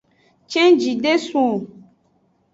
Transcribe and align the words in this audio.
Cenjie 0.51 0.95
de 1.03 1.13
sun 1.27 1.45
o. 1.55 1.55